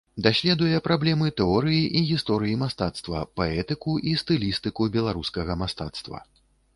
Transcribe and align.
Даследуе 0.25 0.77
праблемы 0.85 1.27
тэорыі 1.41 1.83
і 1.99 1.99
гісторыі 2.11 2.55
мастацтва, 2.63 3.21
паэтыку 3.41 3.93
і 4.13 4.15
стылістыку 4.23 4.89
беларускага 4.97 5.57
мастацтва. 5.61 6.23